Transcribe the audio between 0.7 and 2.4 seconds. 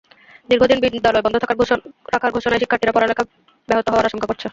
বিদ্যালয় বন্ধ রাখার